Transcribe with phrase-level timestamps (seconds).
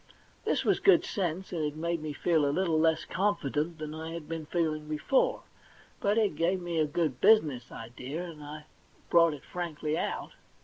[0.45, 4.13] This was good sense, and it made me feel a little less confident than I
[4.13, 5.43] had been feeling before;
[5.99, 8.63] but it gave me a good business idea, and I
[9.11, 10.31] brought it frankly out.